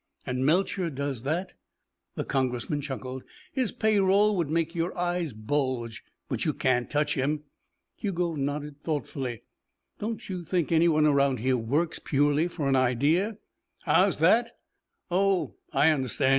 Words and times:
"And 0.25 0.43
Melcher 0.43 0.89
does 0.89 1.21
that?" 1.21 1.53
The 2.15 2.23
Congressman 2.25 2.81
chuckled. 2.81 3.23
"His 3.53 3.71
pay 3.71 3.99
roll 3.99 4.35
would 4.35 4.49
make 4.49 4.73
your 4.73 4.97
eyes 4.97 5.31
bulge. 5.31 6.03
But 6.27 6.43
you 6.43 6.55
can't 6.55 6.89
touch 6.89 7.13
him." 7.13 7.43
Hugo 7.97 8.33
nodded 8.33 8.81
thoughtfully. 8.81 9.43
"Don't 9.99 10.27
you 10.27 10.43
think 10.43 10.71
anyone 10.71 11.05
around 11.05 11.37
here 11.37 11.55
works 11.55 11.99
purely 11.99 12.47
for 12.47 12.67
an 12.67 12.75
idea?" 12.75 13.37
"How's 13.83 14.17
that? 14.17 14.57
Oh 15.11 15.53
I 15.71 15.91
understand. 15.91 16.29